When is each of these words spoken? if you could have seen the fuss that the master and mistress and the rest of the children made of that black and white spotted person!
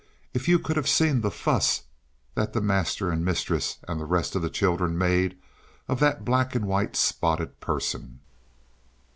if 0.33 0.47
you 0.47 0.57
could 0.57 0.77
have 0.77 0.89
seen 0.89 1.21
the 1.21 1.29
fuss 1.29 1.83
that 2.33 2.53
the 2.53 2.59
master 2.59 3.11
and 3.11 3.23
mistress 3.23 3.77
and 3.87 4.01
the 4.01 4.05
rest 4.05 4.35
of 4.35 4.41
the 4.41 4.49
children 4.49 4.97
made 4.97 5.37
of 5.87 5.99
that 5.99 6.25
black 6.25 6.55
and 6.55 6.65
white 6.65 6.95
spotted 6.95 7.59
person! 7.59 8.19